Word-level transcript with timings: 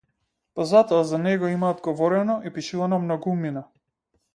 Па 0.55 0.65
затоа 0.71 1.03
за 1.11 1.19
него 1.27 1.53
имаат 1.57 1.85
говорено 1.91 2.41
и 2.51 2.57
пишувано 2.59 3.05
многумина. 3.09 3.69